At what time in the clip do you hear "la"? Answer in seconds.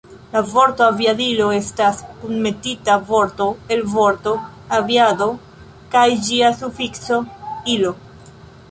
0.35-0.39